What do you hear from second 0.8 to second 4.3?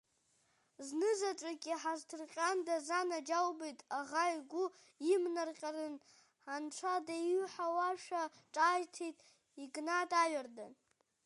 Знызаҵәык иҳазҭырҟьандаз анаџьалбеит, аӷа